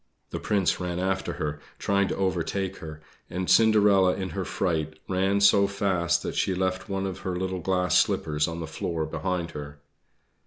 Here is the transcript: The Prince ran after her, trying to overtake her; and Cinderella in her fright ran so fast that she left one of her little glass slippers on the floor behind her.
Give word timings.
The 0.31 0.39
Prince 0.39 0.79
ran 0.79 0.97
after 0.97 1.33
her, 1.33 1.59
trying 1.77 2.07
to 2.07 2.15
overtake 2.15 2.77
her; 2.77 3.01
and 3.29 3.47
Cinderella 3.47 4.15
in 4.15 4.29
her 4.29 4.43
fright 4.43 4.97
ran 5.07 5.39
so 5.41 5.67
fast 5.67 6.23
that 6.23 6.33
she 6.33 6.55
left 6.55 6.89
one 6.89 7.05
of 7.05 7.19
her 7.19 7.35
little 7.35 7.59
glass 7.59 7.99
slippers 7.99 8.47
on 8.47 8.59
the 8.61 8.65
floor 8.65 9.05
behind 9.05 9.51
her. 9.51 9.77